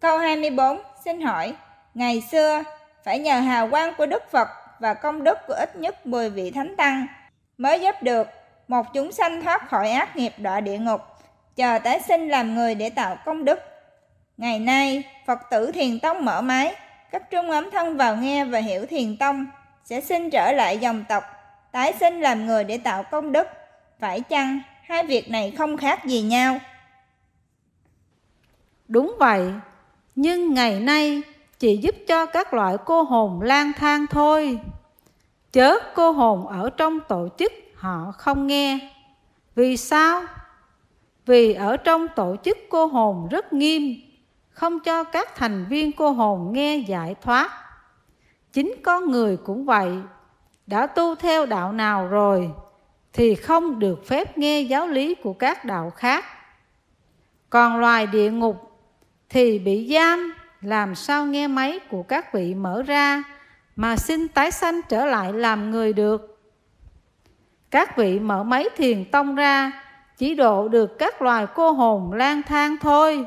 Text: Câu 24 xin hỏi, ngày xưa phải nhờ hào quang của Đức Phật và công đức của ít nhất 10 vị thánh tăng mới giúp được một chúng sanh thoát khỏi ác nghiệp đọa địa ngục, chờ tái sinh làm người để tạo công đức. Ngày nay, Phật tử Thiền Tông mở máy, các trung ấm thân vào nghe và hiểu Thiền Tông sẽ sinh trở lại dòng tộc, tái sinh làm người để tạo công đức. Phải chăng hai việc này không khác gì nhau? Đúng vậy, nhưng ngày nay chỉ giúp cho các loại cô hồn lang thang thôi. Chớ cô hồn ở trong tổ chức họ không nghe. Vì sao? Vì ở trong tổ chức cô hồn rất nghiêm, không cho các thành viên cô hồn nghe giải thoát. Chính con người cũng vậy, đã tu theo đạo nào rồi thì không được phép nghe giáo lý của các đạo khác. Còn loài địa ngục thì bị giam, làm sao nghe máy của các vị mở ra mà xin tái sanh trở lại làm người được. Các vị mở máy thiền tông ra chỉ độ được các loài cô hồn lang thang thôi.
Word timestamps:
Câu 0.00 0.18
24 0.18 0.80
xin 1.04 1.20
hỏi, 1.20 1.54
ngày 1.94 2.22
xưa 2.30 2.62
phải 3.04 3.18
nhờ 3.18 3.40
hào 3.40 3.70
quang 3.70 3.94
của 3.98 4.06
Đức 4.06 4.30
Phật 4.30 4.48
và 4.78 4.94
công 4.94 5.24
đức 5.24 5.38
của 5.48 5.54
ít 5.54 5.76
nhất 5.76 6.06
10 6.06 6.30
vị 6.30 6.50
thánh 6.50 6.76
tăng 6.76 7.06
mới 7.58 7.80
giúp 7.80 7.94
được 8.02 8.28
một 8.68 8.86
chúng 8.94 9.12
sanh 9.12 9.42
thoát 9.42 9.68
khỏi 9.68 9.90
ác 9.90 10.16
nghiệp 10.16 10.32
đọa 10.38 10.60
địa 10.60 10.78
ngục, 10.78 11.00
chờ 11.56 11.78
tái 11.78 12.00
sinh 12.00 12.28
làm 12.28 12.54
người 12.54 12.74
để 12.74 12.90
tạo 12.90 13.18
công 13.24 13.44
đức. 13.44 13.58
Ngày 14.36 14.58
nay, 14.58 15.02
Phật 15.26 15.38
tử 15.50 15.72
Thiền 15.72 16.00
Tông 16.00 16.24
mở 16.24 16.40
máy, 16.40 16.74
các 17.10 17.30
trung 17.30 17.50
ấm 17.50 17.70
thân 17.70 17.96
vào 17.96 18.16
nghe 18.16 18.44
và 18.44 18.58
hiểu 18.58 18.86
Thiền 18.86 19.16
Tông 19.16 19.46
sẽ 19.84 20.00
sinh 20.00 20.30
trở 20.30 20.52
lại 20.52 20.78
dòng 20.78 21.04
tộc, 21.08 21.24
tái 21.72 21.92
sinh 22.00 22.20
làm 22.20 22.46
người 22.46 22.64
để 22.64 22.78
tạo 22.78 23.02
công 23.02 23.32
đức. 23.32 23.46
Phải 24.00 24.20
chăng 24.20 24.60
hai 24.82 25.06
việc 25.06 25.30
này 25.30 25.54
không 25.58 25.76
khác 25.76 26.04
gì 26.04 26.22
nhau? 26.22 26.58
Đúng 28.88 29.16
vậy, 29.18 29.52
nhưng 30.16 30.54
ngày 30.54 30.80
nay 30.80 31.22
chỉ 31.58 31.76
giúp 31.76 31.94
cho 32.06 32.26
các 32.26 32.54
loại 32.54 32.76
cô 32.84 33.02
hồn 33.02 33.42
lang 33.42 33.72
thang 33.76 34.06
thôi. 34.06 34.60
Chớ 35.52 35.78
cô 35.94 36.10
hồn 36.10 36.46
ở 36.46 36.70
trong 36.70 37.00
tổ 37.08 37.28
chức 37.38 37.52
họ 37.74 38.12
không 38.18 38.46
nghe. 38.46 38.92
Vì 39.54 39.76
sao? 39.76 40.22
Vì 41.26 41.52
ở 41.52 41.76
trong 41.76 42.06
tổ 42.16 42.36
chức 42.44 42.58
cô 42.70 42.86
hồn 42.86 43.28
rất 43.30 43.52
nghiêm, 43.52 44.00
không 44.50 44.80
cho 44.80 45.04
các 45.04 45.34
thành 45.36 45.66
viên 45.68 45.92
cô 45.92 46.10
hồn 46.10 46.52
nghe 46.52 46.76
giải 46.76 47.14
thoát. 47.22 47.50
Chính 48.52 48.74
con 48.82 49.10
người 49.10 49.36
cũng 49.36 49.64
vậy, 49.64 49.92
đã 50.66 50.86
tu 50.86 51.14
theo 51.14 51.46
đạo 51.46 51.72
nào 51.72 52.08
rồi 52.08 52.50
thì 53.12 53.34
không 53.34 53.78
được 53.78 54.06
phép 54.06 54.38
nghe 54.38 54.60
giáo 54.60 54.86
lý 54.86 55.14
của 55.14 55.32
các 55.32 55.64
đạo 55.64 55.90
khác. 55.90 56.24
Còn 57.50 57.80
loài 57.80 58.06
địa 58.06 58.30
ngục 58.30 58.65
thì 59.28 59.58
bị 59.58 59.88
giam, 59.92 60.32
làm 60.62 60.94
sao 60.94 61.26
nghe 61.26 61.48
máy 61.48 61.80
của 61.90 62.02
các 62.02 62.34
vị 62.34 62.54
mở 62.54 62.82
ra 62.82 63.22
mà 63.76 63.96
xin 63.96 64.28
tái 64.28 64.50
sanh 64.50 64.80
trở 64.88 65.06
lại 65.06 65.32
làm 65.32 65.70
người 65.70 65.92
được. 65.92 66.40
Các 67.70 67.96
vị 67.96 68.18
mở 68.18 68.42
máy 68.42 68.68
thiền 68.76 69.04
tông 69.10 69.34
ra 69.34 69.72
chỉ 70.16 70.34
độ 70.34 70.68
được 70.68 70.98
các 70.98 71.22
loài 71.22 71.46
cô 71.54 71.70
hồn 71.70 72.12
lang 72.12 72.42
thang 72.42 72.76
thôi. 72.80 73.26